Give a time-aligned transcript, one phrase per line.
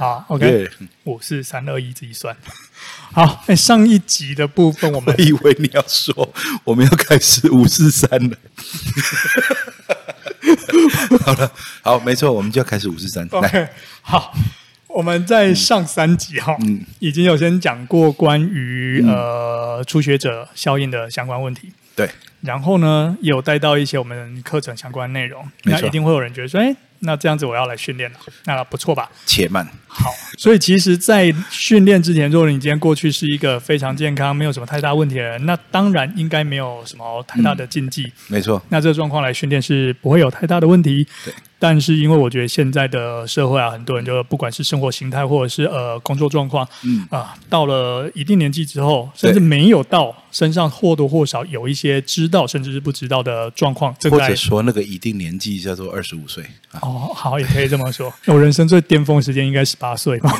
[0.00, 0.66] 好，OK，
[1.04, 2.34] 五四三二一，自己算。
[3.12, 6.32] 好，那上一集的部分，我们我以为你要说
[6.64, 8.34] 我们要开始五四三了。
[11.20, 11.52] 好了，
[11.82, 13.28] 好，没错，我们就要开始五四三。
[13.30, 13.68] OK，
[14.00, 14.32] 好，
[14.86, 21.74] 我们在上三集哈，嗯，已经有先讲过关于、嗯、呃初学者效应的相关问题。
[21.94, 22.08] 对，
[22.40, 25.46] 然后呢，也有带到一些我们课程相关内容。
[25.64, 26.74] 那一定会有人觉得说，哎。
[27.00, 29.10] 那这样子我要来训练了，那不错吧？
[29.26, 29.66] 且慢。
[29.86, 38.04] 好，所以其实，在训练之前，如果你今天过去是一个非常健康、没有什么太大问题的人，那当然应该没有什么太大的禁忌。
[38.04, 38.62] 嗯、没错。
[38.68, 41.06] 那这个状况来训练是不会有太大的问题。
[41.24, 41.34] 对。
[41.60, 53.94] 但是因为我觉得现在的社会啊，很多人就不管是生活形态或者是呃工作状况，嗯啊，到了一定年纪之后，甚至没有到身上或多或少有一些知道甚至是不知道的状况。
[54.10, 56.42] 或者说那个一定年纪叫做二十五岁。
[56.72, 58.10] 啊、哦，好，也可以这么说。
[58.24, 60.32] 我人生最巅峰时间应该十八岁吧，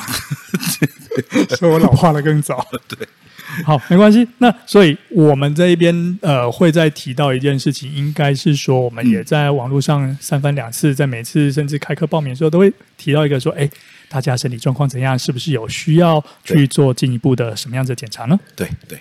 [1.59, 2.67] 所以我老化的更早。
[2.89, 3.07] 对。
[3.65, 4.27] 好，没关系。
[4.39, 13.69] 那所以我们这一边呃，会再提到一件事情，应该是说我们也在网络上三番两次，在每次甚至开课报名的时候，都会提到一个说，哎，
[14.09, 15.19] 大家身体状况怎样？
[15.19, 18.39] 是不是有需要去做进一步的什么样子的检查呢？
[18.55, 18.99] 对对，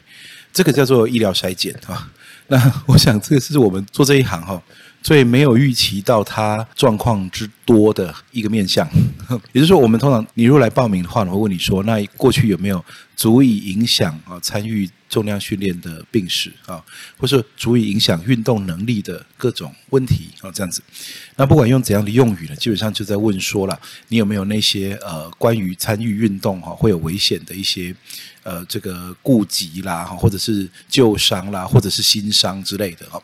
[0.51, 2.09] 这个叫做医疗筛检啊。
[2.47, 4.61] 那我想这个是我们做这一行哈。
[5.01, 8.87] 所以没有预期到他状况之多的一个面向，
[9.53, 12.83] 也就是说，我们通常你如果来报名的话，我会问你说，那过去有没有
[13.15, 16.83] 足以影响啊参与重量训练的病史啊，
[17.17, 20.81] 或是足以影响运动能力的各种问题啊，这样子。
[21.35, 27.95] 那不管用怎样的用语呢，基本上就在问说了，你有没有那些呃关于参与运动哈会有危险的一些
[28.43, 33.21] 呃这个顾及啦，或者是旧伤啦，或者是新伤之类的哈。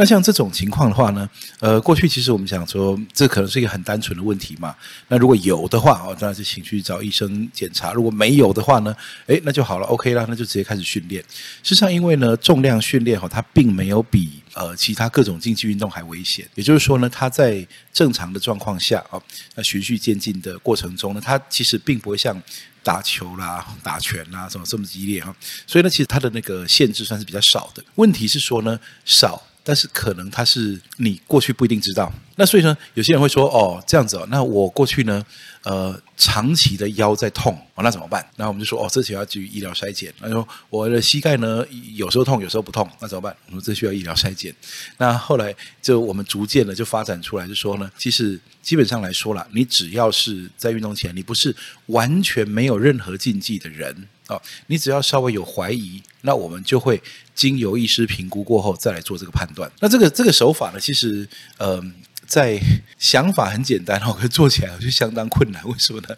[0.00, 4.72] 那像这种情况的话呢，呃，过去其实我们想说，这可能是一个很单纯的问题嘛。
[5.08, 8.94] 那如果有的话，哦，当然是请去找医生检查；如果没有的话呢，
[9.26, 11.20] 诶，那就好了，OK 啦，那就直接开始训练。
[11.64, 16.48] 事实上，因为呢，重量训练哈，它并没有比呃其他各种竞技运动还危险。
[16.54, 19.20] 也就是说呢，它在正常的状况下啊，
[19.56, 22.40] 那循序渐进的过程中呢，它其实并不会像
[22.84, 25.34] 打球啦、打拳啦什么这么激烈哈。
[25.66, 27.82] 所以呢，其实它的那个限制算是比较少的。
[27.96, 29.42] 问题是说呢，少。
[29.68, 35.22] 但是可能他是你过去不一定知道，那所以呢，有些人会说哦这样子哦，那我过去呢，
[35.62, 38.26] 呃，长期的腰在痛哦，那怎么办？
[38.36, 40.10] 那我们就说哦，这需要去医疗筛检。
[40.22, 41.62] 那说我的膝盖呢，
[41.94, 43.36] 有时候痛，有时候不痛，那怎么办？
[43.48, 44.54] 我说这需要医疗筛检。
[44.96, 51.54] 那后来就我们逐渐的就发展出来，就说呢，其实基本上来说啦，你只要是在运动前，你不是
[51.88, 54.08] 完全没有任何禁忌的人。
[54.28, 57.02] 哦，你只要稍微有怀疑，那我们就会
[57.34, 59.70] 经由医师评估过后再来做这个判断。
[59.80, 61.82] 那这个这个手法呢，其实呃，
[62.26, 62.60] 在
[62.98, 65.66] 想法很简单哦， 可做起来就相当困难。
[65.66, 66.08] 为什么呢？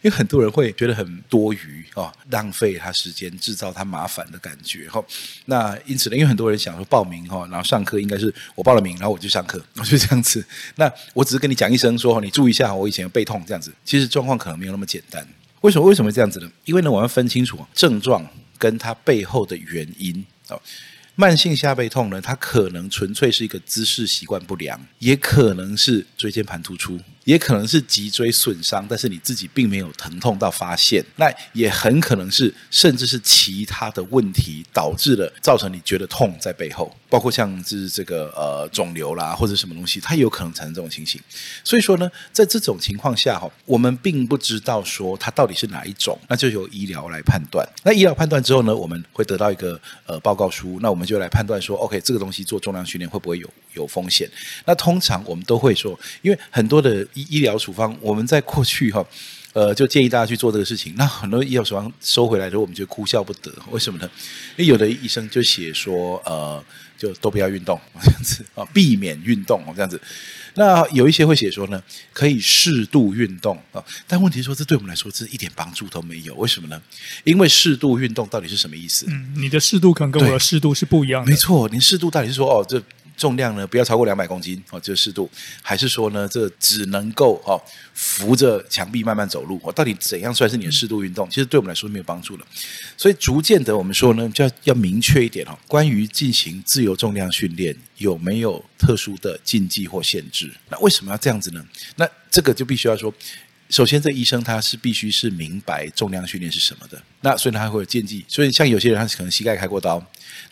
[0.00, 5.04] 因为很多人会觉得很多余哦，浪费他时间，制造他麻烦的感觉哈。
[5.46, 10.44] 那因此呢，因为很多人想说报名哈，然后上课应该是我报了名，然后我就上课， 我就这样子。
[10.76, 13.74] 那我只是跟你讲一声说，你注意一下，我以前有背痛这样子。
[13.84, 15.26] 其实状况可能没有那么简单。
[15.66, 16.48] 为什么为什么这样子呢？
[16.64, 18.24] 因为呢，我要分清楚症状
[18.56, 20.24] 跟它背后的原因。
[21.16, 27.00] 慢性下背痛呢，它可能纯粹是一个姿势习惯不良，也可能是椎间盘突出。
[27.24, 41.20] 也可能是脊椎损伤，但是你自己并没有疼痛到发现，那也很可能是，甚至是其他的问题导致了造成你觉得痛在背后，包括像是这个呃肿瘤啦或者什么东西，它有可能产生这种情形。
[41.64, 47.68] 所以说呢，在这种情况下哈，我们并不知道说它到底是哪一种，那就由医疗来判断。
[47.82, 54.28] 那医疗判断之后呢，我们会得到一个呃报告书，那我们就来判断说，OK，这个东西做重量训练会不会有有风险？
[54.64, 57.06] 那通常我们都会说，因为很多的。
[57.14, 59.06] 医医疗处方，我们在过去哈，
[59.52, 60.94] 呃，就建议大家去做这个事情。
[60.96, 63.52] 那很多医疗处方收回来之后，我们就哭笑不得。
[63.70, 64.10] 为什么呢？
[64.56, 66.62] 因为有的医生就写说，呃，
[66.98, 70.00] 就都不要运动这样子啊，避免运动这样子。
[70.56, 73.82] 那有一些会写说呢，可以适度运动啊。
[74.06, 76.34] 但问题是说，这对我们来说，这一点帮助都没有。
[76.34, 76.82] 为什么呢？
[77.24, 79.06] 因为适度运动到底是什么意思？
[79.08, 81.30] 嗯，你的适度可能跟我的适度是不一样的。
[81.30, 82.82] 没错，你适度到底是说哦这。
[83.16, 85.30] 重量呢，不要超过两百公斤哦，这个适度，
[85.62, 87.60] 还是说呢，这只能够哦
[87.94, 89.60] 扶着墙壁慢慢走路？
[89.64, 91.28] 哦，到底怎样算是你的适度运动？
[91.30, 92.46] 其实对我们来说没有帮助了。
[92.96, 100.50] 所以逐渐的，我们说呢，就要要明确一点哦，关于进行自由重量训练有没有特殊的禁忌或限制？
[100.68, 101.64] 那为什么要这样子呢？
[101.96, 103.12] 那这个就必须要说。
[103.68, 107.02] 首先，这医生他是必须是明白重量训练是什么的。
[107.20, 108.24] 那所以他会有禁忌。
[108.28, 110.00] 所以像有些人他可能膝盖开过刀，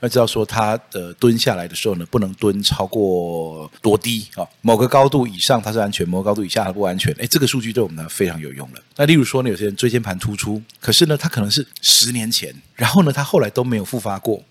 [0.00, 4.44] 那知道说他的蹲下来的时候呢，不能蹲超过多低啊？
[4.62, 7.14] 某个高度以上他是安全，某个高度以下他不安全。
[7.20, 8.82] 哎，这个数据对我们呢非常有用了。
[8.96, 14.42] 那例如说呢，有些人椎间盘突出，可是呢他可能是十年前，然后呢他后来都没有复发过，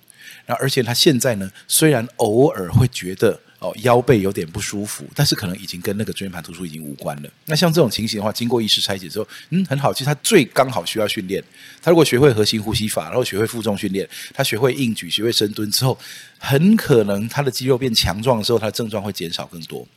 [0.46, 3.42] 然后而且他现在呢虽然偶尔会觉得。
[3.64, 7.30] 哦，腰背有点不舒服，但是可能已经跟那个椎间盘突出已经无关了。
[7.46, 9.94] 那像这种情形的话，经过意识拆解之后，嗯，很好。
[9.94, 11.42] 其实他最刚好需要训练，
[11.82, 15.98] 他如果学会核心呼吸法，然后学会负重训练，他学会硬举，学会深蹲之后，
[16.46, 19.88] 很可能他的肌肉变强壮的时候，他的症状会减少更多。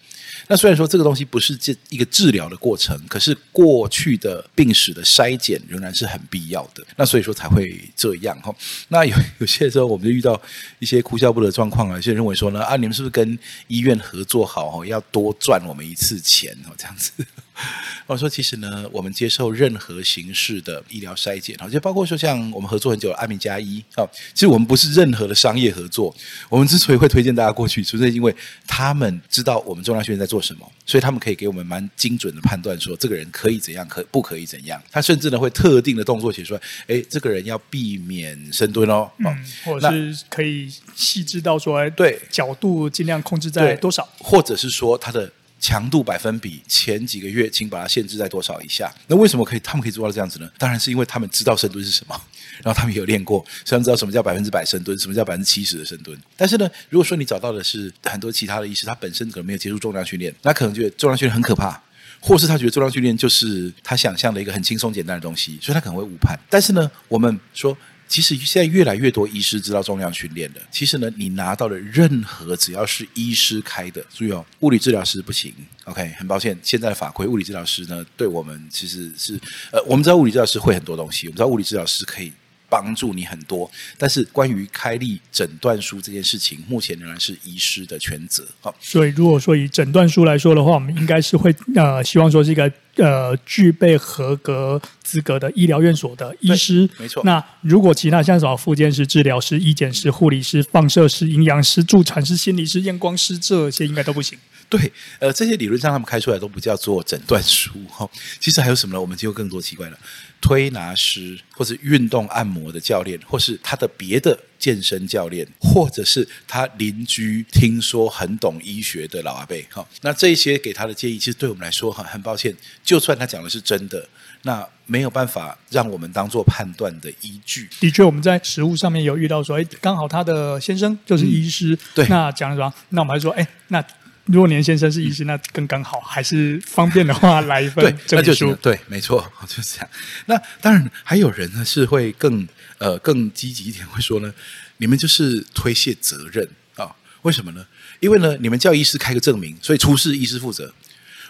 [0.46, 6.86] 那虽然说这个东西不是这一个治疗的过程，可是过去的病史的筛检仍然是很必要的。
[6.94, 8.54] 那所以说才会这样哈。
[8.86, 10.40] 那有有些时候我们就遇到
[10.78, 17.12] 一些哭笑不得的状况啊，有些人认为说呢啊，你们是不是跟医院合作好哦，要多赚我们一次钱哦，这样子。
[18.06, 26.14] 我说，其实呢，我们接受任何形式的医疗筛检，好，就包括说像我们合作很久的安眠加一，啊，其实我们不是任何的商业合作。
[26.48, 28.34] 我们之所以会推荐大家过去，纯粹因为
[28.66, 34.80] 他们知道我们重量训练在做什么，所以他们可以给我们蛮精准的判断，说这个人可以怎样，可不可以怎样。
[34.90, 39.26] 他甚至呢会特定的动作写出来，哎，这个人要避免深蹲哦，嗯，
[39.64, 45.32] 或者是可以细致到说，对，角度尽量控制在多少，或者是说他的。
[45.58, 48.92] 强度百分比前几个月，请把它限制在多少以下？
[49.06, 49.60] 那为什么可以？
[49.60, 50.50] 他们可以做到这样子呢？
[50.58, 52.14] 当然是因为他们知道深蹲是什么，
[52.62, 56.16] 然后他们也有练过，所以他们知道什么叫百分之百深蹲，什么叫百分之七十的深蹲。
[56.36, 61.82] 但是呢，如果说你找到的是很多其他的医师，他本身可能没有接触重量训练，那可能觉得重量训练很可怕，
[62.20, 66.38] 或是他觉得重量训练就是他想象的一个很轻松简单的东西，所以他可能会误判。
[66.50, 67.76] 但是呢，我们说。
[68.08, 70.60] 其实现在越来越多医师知道重量训练了。
[70.70, 75.52] 其实呢，你拿到的任何只要是医师开的，注意哦，物理治疗师不行。
[75.84, 79.38] OK，很抱歉，现在的法规，物理治疗师呢，对我们其实是
[79.72, 82.32] 呃，我们知道物理治疗师会很多东西，我们知道物理治疗师可以
[82.68, 88.46] 帮助你很多，但是关于开立诊断书这件事情，目前仍然是医师的全责。
[88.60, 92.72] 好，所以如果说以诊断书来说的话，我们应该是会呃，希望说是一个。
[92.96, 97.22] 呃，具备合格资格的医疗院所的医师，没错。
[97.24, 104.38] 那如果其他像什么复健师、治疗师、医检师、护理师、放射师、营养师、助产师、心理师、验光师，这些应该都不行。
[104.68, 104.90] 对，
[105.20, 108.08] 呃，这些理论上他们开出来都不叫做诊断书哈。
[108.40, 109.00] 其实还有什么呢？
[109.00, 109.98] 我们就有更多奇怪了。
[110.40, 114.36] 推拿师，或是运动按摩的教练，或是他的别的
[114.66, 122.52] 健身教练，或者是他邻居听说很懂医学的老阿伯，哈，那这些给他的建议，其实对我们来说很很抱歉，
[122.82, 124.08] 就算他讲的是真的，
[124.42, 127.68] 那没有办法让我们当做判断的依据。
[127.78, 132.74] 的确，我们在实物上面有遇到说，哎，刚好他的先生就是医师，嗯、对，那讲什么？
[132.88, 133.84] 那我们还说，哎，那。
[134.28, 138.52] 如果年先生是医师，那更刚好，还是方便的话来一份证书。
[138.54, 139.88] 对，对，没错，就是这样。
[140.26, 142.44] 那当然还有人呢，是会更
[142.78, 144.32] 呃更积极一点，会说呢，
[144.78, 147.66] 你们就是推卸责任啊、为什么呢？
[148.00, 150.74] 因为呢，你们叫医师开个证明，所以出事医师负责。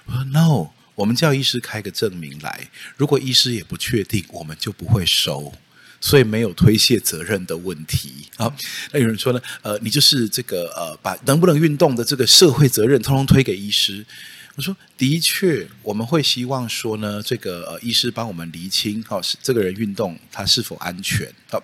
[0.07, 5.53] 我说 No，我们叫医师开个证明来，如果医师也不确定，我们就不会收。
[5.99, 8.55] 所以没有推卸责任的问题啊。
[8.93, 14.05] 那有人说呢，呃，你就是这个呃，把能不能运动的这个社会责任通通推给医师。
[14.57, 21.31] 我说，的确，我们会希望说呢，这个呃，医师帮我们厘清，好，是这个人运动他是否安全。
[21.51, 21.63] 好，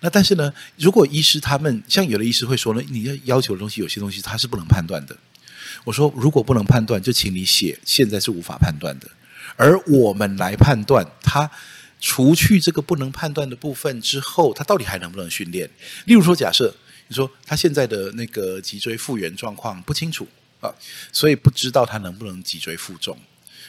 [0.00, 5.16] 那但是呢，如果医师他们像有的医师会说呢，你要要求的东西，有些东西他是不能判断的。
[5.84, 9.08] 我说，如果不能判断，就请你写，现在是无法判断的，
[9.56, 11.50] 而我们来判断他。
[12.00, 15.66] 除去这个不能判断的部分之后，他到底还能不能训练？
[16.04, 16.74] 例如说，假设
[17.08, 20.28] 你说他现在的那个脊椎复原状况不清楚
[20.64, 20.74] 啊，
[21.12, 23.18] 所以不知道他能不能脊椎负重。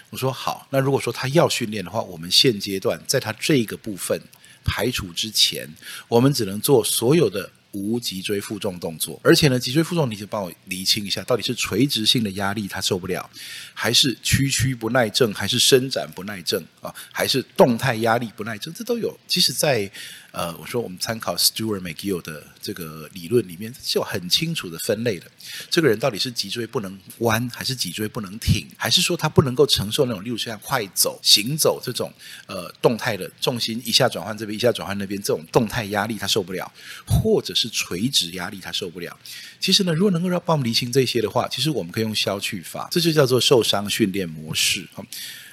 [0.10, 4.20] 我说好，那如果说他要训练的话，我们现阶段在他这个部分
[4.64, 5.68] 排除之前，
[6.08, 7.52] 我们只能做所有的。
[7.75, 13.29] 无脊椎负重动作，而且呢，脊椎负重你就帮我厘清一下，到底是垂直性的压力他受不了，
[13.74, 19.15] 还是屈曲不耐症，还是伸展不耐症啊，还是动态压力不耐症，这都有。
[19.27, 19.91] 其实，在
[20.32, 25.25] 呃，我说我们参考 Stewart McGill 的这个理论里面是有很清楚的分类的。
[25.70, 32.12] 这个人到底是脊椎不能弯，还是脊椎不能挺，还是说他不能够承受那种，例如像快走、行走这种
[32.48, 36.70] 呃动态的重心一下转换这边，一下转换那边这种动态压力他受不了，
[37.08, 39.17] 或者是垂直压力他受不了。
[39.60, 44.88] 其实呢，如果能够让帮我们厘清这些的话，其实我们可以用消去法，这就叫做受伤训练模式。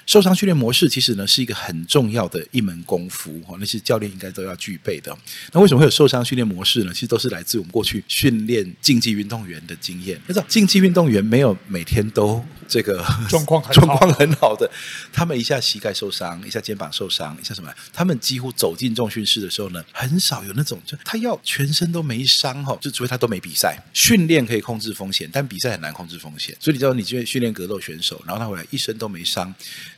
[0.05, 5.17] 受伤训练模式其实呢是一个很重要的一门功夫，那些教练应该都要具备的。
[5.53, 6.93] 那为什么会有受伤训练模式呢？
[6.93, 10.19] 其实都是来自我们过去训练竞技运动员的经验。
[10.27, 14.67] 你知道，竞技运动员没有每天都这个 状况状况很好的，
[15.11, 17.71] 他们一下膝盖受伤，一下肩膀受伤，一下什么？
[17.93, 23.77] 他们几乎走进重训室的时候呢，很少有那种就他要全身都没伤哈，就除非他都没比赛。
[23.93, 26.57] 训练可以控制风险，但比赛很难控制风险。
[26.59, 29.53] 所以你知道，你训练格斗选手，然后他回来一身都没伤，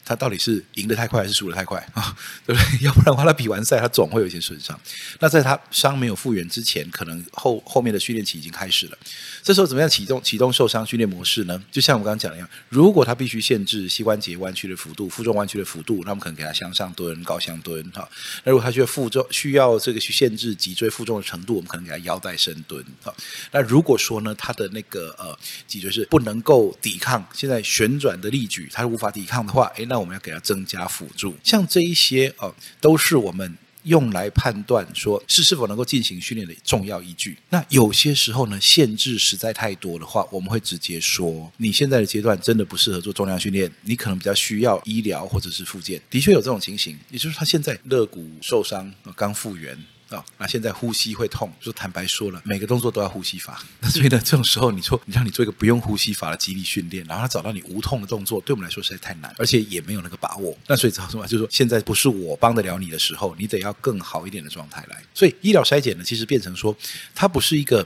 [0.06, 2.16] 他到底是赢得太快还是输得太快啊？
[2.46, 2.86] 对不对？
[2.86, 4.80] 要不然的话，他比完赛他总会有一些损伤。
[5.20, 8.98] 那在他伤没有复原之前，可能后后面的训练期已经开始了。
[9.42, 11.62] 这时候怎么样启动启动受伤训练模式呢？
[11.72, 18.08] 就像我刚刚讲的一样，如果他必须限制膝关节弯曲的幅度、负重弯曲的幅度，那我们可能给他向上蹲、高向蹲哈。
[18.44, 23.14] 那如果他需要负重，需要这个去限制脊椎负重的程度，我们可能给他腰带深蹲哈。
[23.52, 31.34] 那如果说呢，他的那个呃脊椎是不能够抵抗现在旋转的力矩，他是无法抵抗的话，诶，那那我们要给他增加辅助。
[31.42, 33.58] 像这一些哦、都是我们。
[33.86, 37.38] 用来判断说是是否能够进行训练的重要依据。
[37.50, 46.02] 那有些时候呢，限制实在太多的话，我们会直接说，你现在的阶段真的不适合做重量训练，你可能比较需要医疗或者是复健。
[46.10, 49.78] 的确有这种情形，也就是他现在肋骨受伤，刚复原。
[50.10, 53.60] 啊、哦，那现在呼吸会痛，就坦白说了，每个动作都要呼吸法。
[53.80, 60.56] 那所以呢，这种时候你说你让你做一个不用呼吸法的肌力训练，然后他找到你无痛的动作，对我们来说实在太难，而且也没有那个把握。
[60.68, 61.24] 那所以知道什么？
[61.24, 65.04] 就是说现在不是我帮得了你的时候，你得要更好一点的状态来。
[65.14, 66.76] 所以医疗筛检呢，其实变成说，
[67.16, 67.86] 它不是一个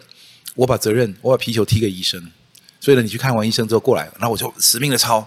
[0.55, 2.29] 我把责任我把皮球踢给医生，
[2.81, 5.25] 所以呢，你去看完医生之后过来，然后我就死命的抄，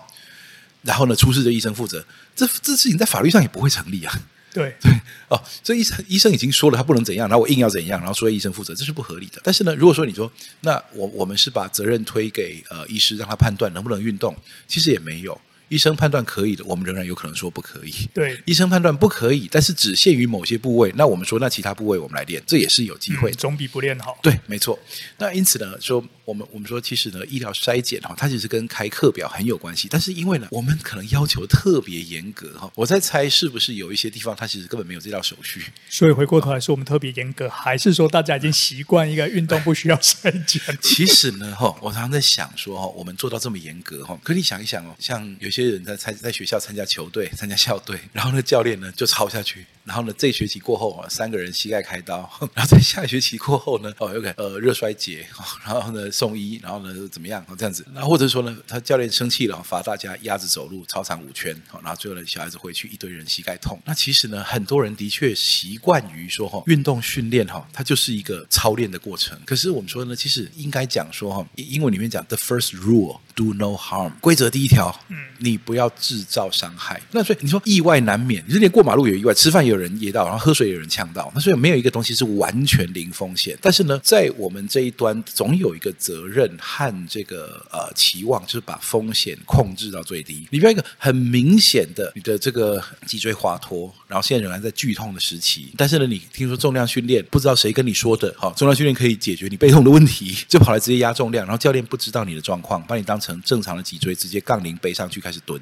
[0.82, 2.04] 然后呢，出事的医生负责。
[2.36, 4.12] 这这事情在法律上也不会成立啊。
[4.52, 4.92] 对 对
[5.28, 9.40] 哦，所以医生医生已经说了他不能怎样，然后我硬要怎样，然后说医生负责，这是不合理的。
[9.42, 10.30] 但是呢，如果说你说
[10.60, 14.36] 那我我们是把责任推给呃医师，让他判断能不能运动，
[14.68, 15.40] 其实也没有。
[15.72, 17.94] 医生判断可以的，我们仍然有可能说不可以。
[18.12, 24.18] 对，医生判断不可以，但是只限于某些部位，那我们说那其他部位我们来练，这也是有机会，嗯，总比不练好。
[24.22, 24.78] 对，没错。
[25.16, 29.88] 那因此呢，说我们我们说其实呢，医疗筛检哈，它其实跟开课表很有关系。
[29.90, 35.64] 但是因为呢，我们可能要求特别严格哈，我在猜是不是有一些地方它其实根本没有这道手续。
[35.88, 40.60] 所以回过头来说，我们特别严格，还是说大家已经习惯 一个运动不需要筛检？
[40.82, 46.46] 其实呢，哈，我常常在想说哈，我们做到这么严格哈，可你想一想哦，像有些人在参在学。
[46.52, 49.64] 校参加球队、参加校队，然后那，教练呢就抄下去。
[49.84, 52.18] 然后呢，这学期过后啊，三个人膝盖开刀。
[52.54, 55.26] 然后在下学期过后呢，哦，有个呃热衰竭，
[55.66, 57.44] 然后呢送医，然后呢怎么样？
[57.58, 57.84] 这样子。
[57.92, 61.54] 那或者说呢，他教练生气了，罚大家鸭子走路操场五圈。
[61.82, 63.78] 然后最后呢，小孩子回去一堆人膝盖痛。
[63.84, 69.38] 那其实呢，很多人的确习惯于说哈，运动训练哈，它就是一个操练的过程。
[69.44, 77.00] 可是我们说呢，其实应该讲说哈，英文里面讲 the first rule do no harm，规则第一条，嗯，你不要制造伤害。
[77.10, 83.58] 那所以你说意外难免，你是连过马路有意外，吃饭有有人噎到，然后喝水有人呛到，那所以没有一个东西是完全零风险。
[83.60, 90.46] 但是呢，在我们这一端，总有一个责任和这个呃期望，就是把风险控制到最低。
[90.50, 105.60] 你不要一个很明显的你的这个脊椎滑脱，然后现在仍然在剧痛的时期，但是呢，你听说重量训练，不知道谁跟你说的，好，重量训练可以解决你背痛的问题，就跑来直接压重量，然后教练不知道你的状况，把你当成正常的脊椎，直接杠铃背上去开始蹲。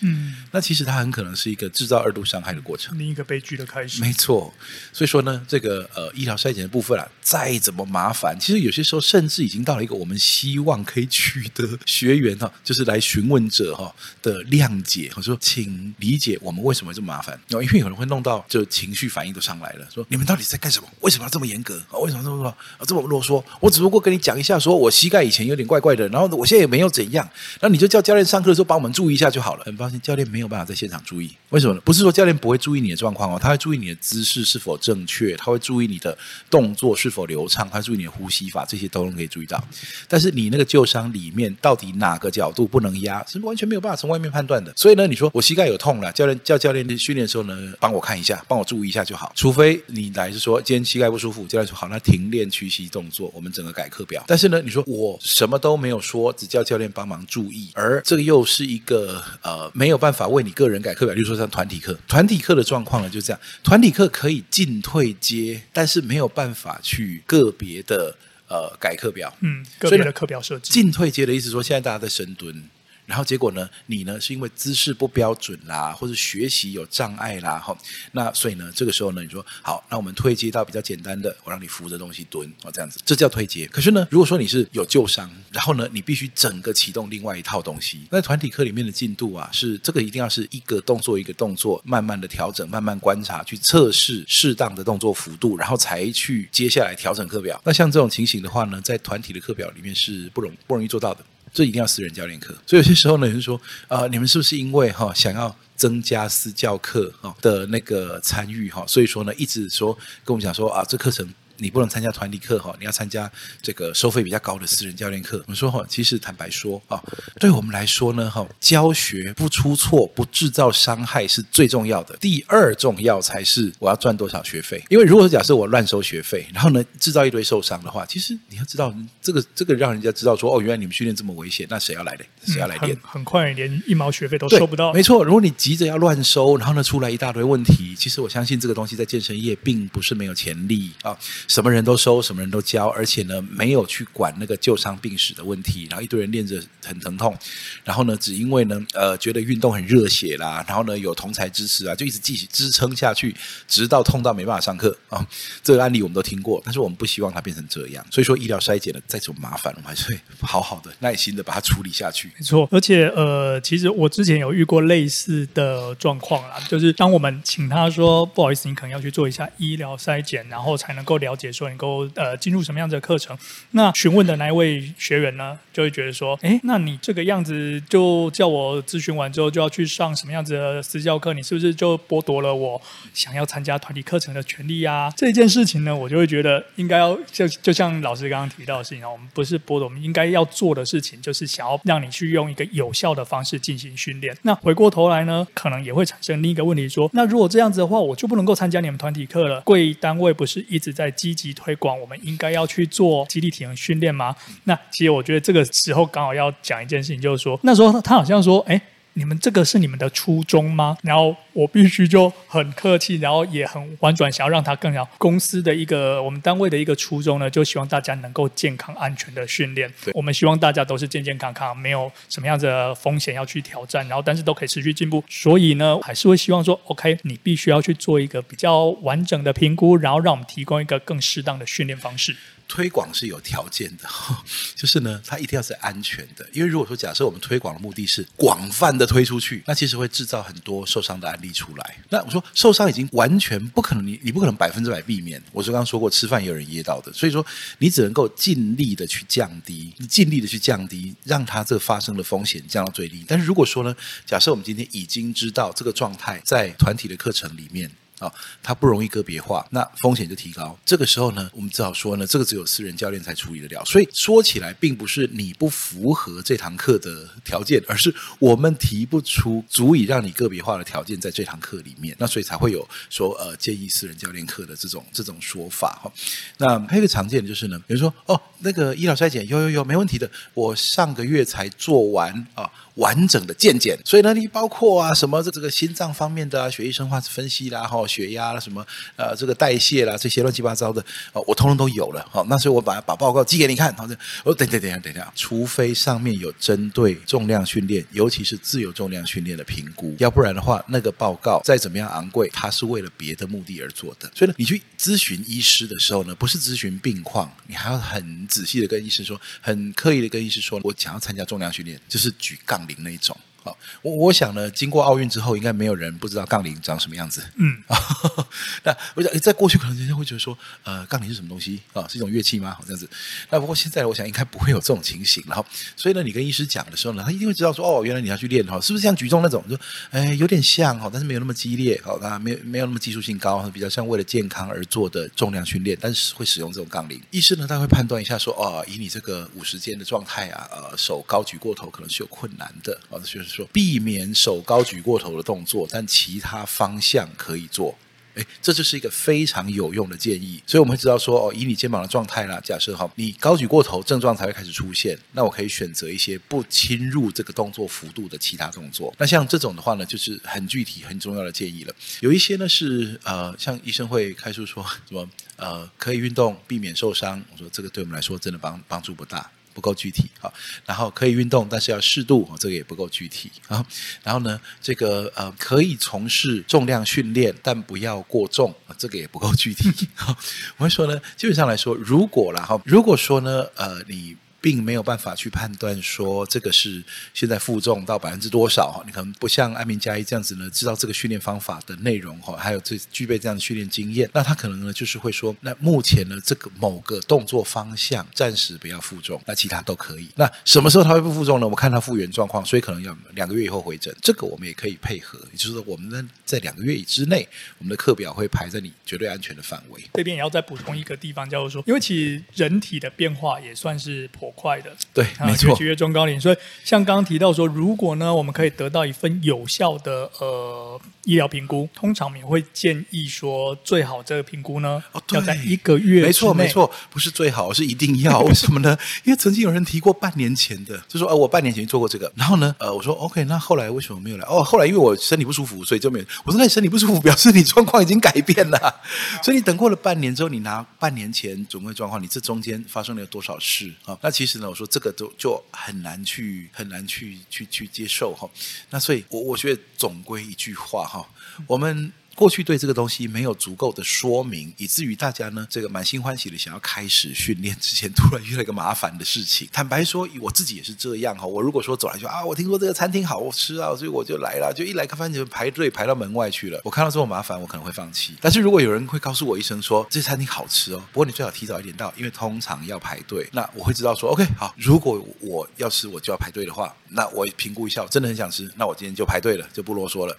[0.00, 4.00] 嗯，那其实它很可能是一个制造二度伤害的过程，另一个悲剧的开始。
[4.00, 4.52] 没错，
[4.92, 17.38] 所以说呢，这个呃医疗筛检的部分啊，再怎么麻烦，其实有些时候甚至已经到了一个我们希望可以取得学员哈，就是来询问者哈的谅解，我说请理解我们为什么这么麻烦。
[17.48, 20.88] 然后因为有人会弄到就情绪反应都上来了，说你们到底在干什么？
[21.00, 21.82] 为什么要这么严格？
[22.02, 22.86] 为什么这么说？
[22.86, 23.42] 这么啰嗦？
[23.60, 27.28] 我只不过跟你讲一下，说我膝盖以前有点怪怪的，然后我现在也没有怎样，
[27.60, 29.64] 那你就叫教练上课的时候帮我们注意一下就好了。
[29.86, 31.80] 发现教练没有办法在现场注意，为什么呢？
[31.84, 36.16] 不是说教练不会注意你的状况哦，他会注意你的姿势是否正确，他会注意你的
[36.50, 39.62] 动作是否流畅，他注意你的呼吸法，这些都能可以注意到。
[40.08, 44.72] 但是你那个旧伤里面到底哪个角度不能压，是完全没有办法从外面判断的。
[44.76, 49.32] 所以呢，你说我膝盖有痛了，教练叫教练训练的时候呢，帮我看一下，帮我注意一下就好。
[49.36, 54.24] 除非你来是说今天膝盖不舒服，教练说好，那停练屈膝动作，我们整个改课表。
[54.26, 60.26] 但是呢，你说我什么都没有说，只叫教练帮忙注意，而这个又是一个呃没有办法。
[60.26, 68.16] 为你个人改课表，例如说像团体课，团体课的状况呢就这样，团体课可以进退阶，但是没有办法去个别的
[68.48, 69.32] 呃改课表。
[69.40, 70.72] 嗯，个别的课表设计。
[70.72, 72.70] 进退阶的意思说，现在大家在深蹲。
[73.06, 73.68] 然后结果呢？
[73.86, 77.76] 你呢是因为姿势不标准啦，或者学习有障碍啦，哈。
[78.12, 83.66] 那所以呢，这个时候呢，你说好，那我们推阶到比较简单的，我让你扶着东西蹲，哦，这样子，这叫推阶。
[83.68, 88.06] 可是呢，如果说你是有旧伤，然后呢，你必须整个启动另外一套东西。
[88.10, 97.60] 那团体课里面的进度啊，是这个一定要是一个动作一个动作，慢慢的调整，慢慢观察，去测试适当的动作幅度，然后才去接下来调整课表。
[97.64, 101.24] 那像这种情形的话呢，在团体的课表里面是不容不容易做到的。
[101.56, 102.54] 这一定要私人教练课。
[102.66, 103.56] 所以有些时候呢，有人说
[103.88, 111.26] 啊、呃，你们是不是因为哈、想要增加私教课哈的那个参与哈，所以说呢一直说跟我们讲说啊，这课程。
[111.58, 113.30] 你不能参加团体课哈，你要参加
[113.62, 115.38] 这个收费比较高的私人教练课。
[115.46, 117.02] 我们说哈，其实坦白说啊，
[117.38, 122.16] 对我们来说呢哈，教学不出错、不制造伤害是最重要的。
[122.18, 124.82] 第二重要才是我要赚多少学费。
[124.88, 132.24] 因为如果假设我乱收学费，然后呢制造一堆受伤的话，其实你要知道这个这个让人家知道说哦，原来你们训练这么危险，那谁要来的？
[132.46, 132.96] 谁要来练？
[133.02, 134.92] 很，很快连一毛学费都收不到。
[134.92, 141.16] 没错，如果你急着要乱收，然后呢出来一大堆问题，其实我相信这个东西在健身业并不是没有潜力啊。
[141.48, 147.36] 什么人都收，什么人都教，而且呢，没有去管那个旧伤病史的问题，然后一堆人练着很疼痛，
[147.84, 153.34] 然后呢，只因为呢，呃，觉得运动很热血啦，然后呢，有同才支持啊，就一直继续支撑下去，
[153.68, 155.26] 直到痛到没办法上课啊。
[155.62, 158.04] 这个案例我们都听过，但是我们不希望它变成这样。
[158.10, 162.30] 所以说，医疗筛检呢，再怎么麻烦，我们还是会好好的、耐心的把它处理下去。
[162.36, 171.76] 没错，而且呃，其实我之前有遇过类似的状况啦，就是当我们请他说，不好意思，你可能要去做一下医疗筛检，然后才能够了解说能。
[171.76, 173.36] 够呃进入什么样子的课程？
[173.72, 181.34] 那询问的那一位学员呢，就会觉得说，哎，那你这个样子就叫我咨询完之后就要去上什么样子的私教课？
[181.34, 182.80] 你是不是就剥夺了我
[183.12, 185.12] 想要参加团体课程的权利啊？
[185.14, 194.34] 这件事情呢，我就会觉得应该要就就像老师刚刚提到的事情啊，我们不是剥夺，我们应该要做的事情就是想要让你去用一个有效的方式进行训练。
[194.42, 199.60] 那回过头来呢，可能也会产生另一个问题，说，那如果这样子的话，我就不能够参加你们团体课了？
[199.60, 204.34] 贵单位不是一直在积极推广，我们应该要去做肌力体能训练吗？
[204.64, 208.80] 那其实我觉得这个时候刚好要讲一件事情，就是说那时候他好像说，哎。
[209.18, 210.98] 你们这个是你们的初衷吗？
[211.02, 215.08] 然后我必须就很客气，然后也很婉转，想要让他更好。
[215.16, 219.90] 公司的一个我们单位的一个初衷呢，就希望大家能够健康安全的训练。
[220.04, 225.24] 对我们希望大家都是健健康康，没有什么样的风险要去挑战，然后但是都可以持续进步。
[225.30, 232.36] 所以呢，还是会希望说，OK，你必须要去做一个比较完整的评估，然后让我们提供一个更适当的训练方式。
[232.68, 234.08] 推广是有条件的，
[234.74, 236.46] 就是呢，它一定要是安全的。
[236.52, 241.96] 因为如果说假设我们推广的目的是广泛的推出去，那其实会制造很多受伤的案例出来。
[242.10, 245.42] 那我说受伤已经完全不可能，你你不可能百分之百避免。
[245.52, 247.44] 我是刚刚说过，吃饭也有人噎到的，所以说
[247.78, 253.24] 你只能够尽力的去降低，你尽力的去降低，让它这发生的风险降到最低。
[253.26, 257.90] 但是如果说呢，假设我们今天已经知道这个状态在团体的课程里面。
[258.18, 260.78] 啊、它不容易个别化，那风险就提高。
[260.84, 263.84] 这个时候呢，我们只好说呢，这个只有私人教练才处理得了。
[263.84, 272.16] 所以说起来，并不是你不符合这堂课的条件，而是我们提不出足以让你个别化的条件在这堂课里面。
[272.18, 276.10] 那所以才会有说呃建议私人教练课的这种这种说法哈。
[276.56, 282.70] 那还有一个常见的就是呢，比如说哦，那个医疗筛检有有有没问题的，我上个月才做完啊。
[282.96, 288.84] 完整的健检，所以呢，你包括啊什么这这个心脏方面的啊，血液生化分析啦，哈，血压啦，什么
[289.16, 291.00] 呃这个代谢啦，这些乱七八糟的，
[291.32, 304.30] 哦，我通通都有了，好，那所以我把它把报告寄给你看，好的，我等等等下等下，除非上面有针对重量训练，尤其是自由重量训练的评估，要不然的话，那个报告再怎么样昂贵，它是为了别的目的而做的。
[304.34, 312.84] 所以呢，你去咨询医师的时候呢，不是咨询病况，你还要很仔细的跟医师说，很刻意的跟医师说，我想要参加重量训练，就是举杠。
[312.86, 317.42] 铃那一种，好，我我想呢，经过奥运之后，应该没有人不知道杠铃长什么样子。
[317.56, 317.82] 嗯，
[318.84, 322.06] 那我想，在过去可能人家会觉得说，呃，杠铃是什么东西啊？
[322.06, 322.70] 是一种乐器吗？
[322.78, 323.10] 好这样子。
[323.50, 325.42] 那不过现在我想应该不会有这种情形。
[325.48, 329.64] 然后，所以呢，你跟医师讲的时候呢，他一定会知道说，哦，原来你要去练哈，是不是像举重那种？
[329.68, 329.76] 就，
[330.10, 337.20] 哎，有点像哈，但是没有那么激烈，好，那没有没有那么技术性高，比较像为了健康而做的重量训练，但是会使用这种杠铃。
[337.32, 347.96] 医师呢，他会判断一下说，哦，以你这个五十肩的状态啊，呃，手高举过头可能是有困难的，哦，就是说避免手高举过头的动作，但其他方向可以做。
[348.34, 350.62] 诶，这就是一个非常有用的建议。
[350.66, 359.10] 所以我们会知道说，哦，以你肩膀的状态啦，假设哈，你高举过头症状才会开始出现，那我可以选择一些不侵入这个动作幅度的其他动作。
[359.16, 361.94] 那像这种的话呢，就是很具体、很重要的建议了。
[362.20, 367.42] 有一些呢是呃，像医生会开出说什么呃，可以运动避免受伤。
[367.52, 369.50] 我说这个对我们来说真的帮帮助不大。
[369.76, 370.50] 不够具体啊，
[370.86, 373.84] 然后可以运动，但是要适度，这个也不够具体啊。
[374.22, 380.08] 然后呢，这个呃可以从事重量训练，但不要过重，这个也不够具体。
[380.78, 384.34] 我们说呢，基本上来说，如果然后如果说呢，呃，你。
[384.66, 387.00] 并没有办法去判断说这个是
[387.32, 389.00] 现在负重到百分之多少。
[389.06, 400.28] 你可能不像安眠加一这样子呢，知道这个训练方法的内容哈，还有这具备这样的训练经验，那他可能呢就是会说，那目前呢这个某个动作方向暂时不要负重，那其他都可以。
[400.34, 401.68] 那什么时候他会不负重呢？
[401.68, 407.48] 我看他复原状况，所以可能要两个月以后回诊，这个我们也可以配合，也就是说我们呢在两个月之内，
[407.78, 410.02] 我们的课表会排在你绝对安全的范围。
[410.14, 416.40] 这边也要再补充一个地方，叫做说，因为其实人体的变化也算是颇快的，对，没错，越级越中高龄。
[416.40, 428.40] 所以像刚刚提到说，如果呢我们可以得到一份有效的呃医疗评估，通常我们也会建议说，最好这个评估呢、哦、要在一个月没错没错，不是最好，是一定要。
[428.40, 428.96] 为什么呢？
[429.24, 434.46] 因为曾经有人提过半年前的，就说呃我半年前做过这个，然后呢呃我说 OK，那后来为什么没有来？
[434.48, 436.24] 哦后来因为我身体不舒服，所以就没有。
[436.44, 439.00] 我说那你身体不舒服，表示你状况已经改变了，
[439.42, 444.16] 所以你等过了半年之后，你拿半年前总归状况，你这中间发生了有多少事啊？
[444.22, 448.48] 那其实其实呢，我说这个就就很难去很难去去去接受哈。
[448.90, 451.28] 那所以我我觉得总归一句话哈，
[451.66, 452.12] 我们。
[452.36, 459.66] 过去对这个东西没有足够的说明，以至于大家呢，这个满心欢喜的想要开始训练之前，突然遇到一个麻烦的事情。
[459.72, 461.46] 坦白说，我自己也是这样哈。
[461.46, 466.78] 我如果说走来说啊，我听说这个餐厅好吃啊，所以我就来了，就一来发现就排队排到门外去了。
[466.84, 468.36] 我看到这么麻烦，我可能会放弃。
[468.42, 473.48] 但是如果有人会告诉我一声说这餐厅好吃哦，不过你最好提早一点到，因为通常要排队。
[473.52, 480.36] 那我会知道说 OK 好，如果我要吃我就要排队的话，那我评估一下，我真的很想吃，那我今天就排队了，就不啰嗦了。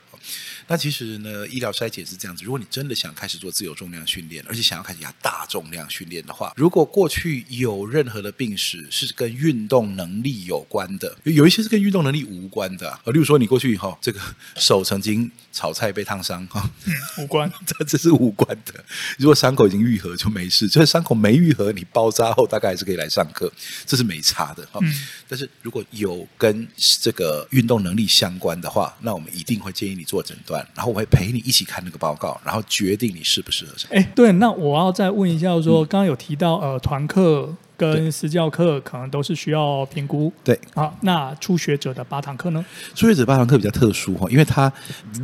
[0.67, 2.43] 那其实呢，医疗筛检是这样子。
[2.43, 12.99] 如果你真的想开始做自由重量训练，而且想要开始压大重量训练的话，如果过去有任何的病史是跟运动能力有关的，有一些是跟运动能力无关的啊。
[13.05, 14.19] 例如说你过去哈，这个
[14.57, 16.69] 手曾经炒菜被烫伤哈，
[17.17, 18.83] 无关， 这这是无关的。
[19.17, 23.51] 如果伤口已经愈合就没事，就是伤口没愈合，你包扎后大概还是可以来上课，
[23.85, 24.79] 这是没差的哈。
[24.83, 24.93] 嗯。
[25.29, 30.56] 但是如果有跟这个运动能力相关的话，那我们一定会建议你做诊断。
[30.75, 33.89] 然后我会陪你一起看那个报告，然后决定你适不适合上。
[33.93, 37.53] 哎，对，那我要再问一下说，说、嗯、刚刚有提到呃团课。
[37.77, 40.33] 跟私教课可能都是需要评估。
[40.43, 42.65] 对，好，那初学者的八堂课呢？
[42.95, 44.73] 初学者八堂课比较特殊哈，因为他，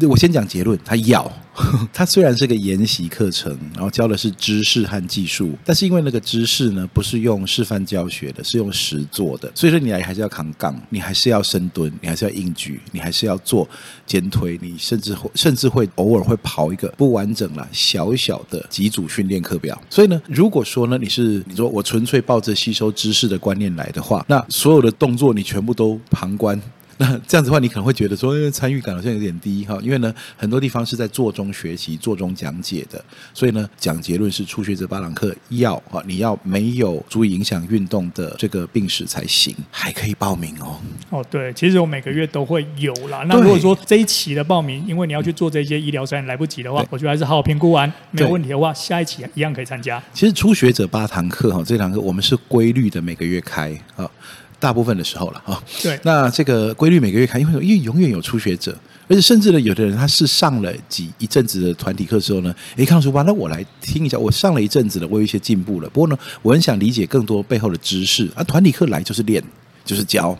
[0.07, 1.23] 我先讲结论，他要，
[1.93, 13.67] 它虽然是个研习课程，然后教的是知识和技术，但是因为那个知识呢，不是用示范教学的，是用实做的，所以说你来还是要扛杠，你还是要深蹲，你还是要硬举，你还是要做
[14.05, 19.79] 肩推，你甚至会甚至会偶尔会跑一个不完整了小小的几组训练课表。
[19.89, 26.59] 所以呢，如果说呢，你是你说我纯粹抱着吸收知识的观念来的话，那所有的动作你全部都旁观。
[26.97, 33.03] 那这样子的话，你可能会觉得说，参与感好像有点低哈，因为呢，很多地方是在做中学习、做中讲解的，
[33.33, 40.79] 所以呢，讲结论是初学者八堂课要啊，你要没有足以影响运动的这个病史才行，还可以报名哦。
[41.09, 43.23] 哦，对，其实我每个月都会有啦。
[43.27, 50.01] 那如果说这一期的报名，因为你要去做这些医疗筛来不及的话，我觉得还是好好评估完，没有问题的话，下一期一样可以参加。
[50.13, 54.09] 其实初学者八堂课哈，这堂课我们是规律的每个月开啊。
[54.63, 58.73] 大部分的时候了啊，对，那这个规律每个月看，因为因为永远有初学者，
[59.09, 65.89] 而且甚至呢，有的人他是上了几一阵子的团体课之后呢，诶，看到书吧，那我来听一下，我上了一阵子了，我有一些进步了。
[65.89, 68.43] 不过呢，我很想理解更多背后的知识啊。
[68.45, 69.43] 团体课来就是练，
[69.83, 70.33] 就是教。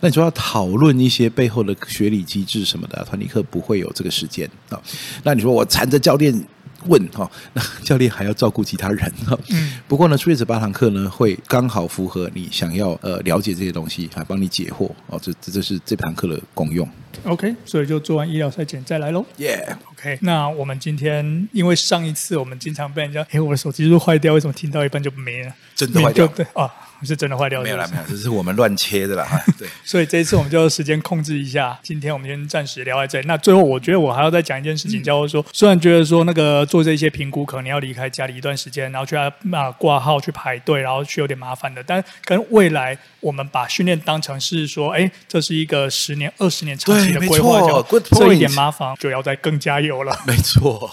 [0.00, 4.78] 那你说要讨论一些背后的学理机制什么的，团体课不会有这个时间啊。
[5.22, 6.44] 那你说我缠着教练。
[6.86, 9.38] 问哈， 那教练还要照顾其他人哈。
[9.50, 9.78] 嗯。
[9.88, 15.18] 不过呢，初学者八堂课呢，会刚好符合你想要呃了解这些东西，还帮你解惑哦。
[15.22, 16.88] 这这这是这堂课的功用。
[17.24, 19.24] OK，所以就做完医疗筛检再来喽。
[19.36, 19.76] 耶。
[19.92, 24.34] OK，那我们今天因为上一次我们经常被人家，哎，我的手机是坏掉？
[24.34, 25.54] 为什么听到一半就没了？
[25.74, 26.26] 真的坏掉？
[26.28, 26.70] 对啊。
[27.06, 29.44] 是真的坏掉，没有啦，没有，只是我们乱切的啦。
[29.58, 31.78] 对， 所以这一次我们就时间控制一下。
[31.82, 33.26] 今天我们先暂时聊到这里。
[33.26, 39.30] 那最后，我觉得我还要再讲一件事情，叫做说，虽然觉得说那个做这些评估可能要离开家里一段时间，然后去啊
[39.78, 41.82] 挂号去排队，然后去有点麻烦的。
[41.82, 50.18] 但跟未来我们把训练当成是说，哎，这是一个十年、二十年长期的规划，就这一点麻烦就要再更加油了。
[50.26, 50.90] 没错，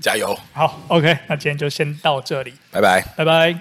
[0.00, 0.38] 加油。
[0.52, 3.60] 好，OK，那今天就先到这里，拜拜，拜拜。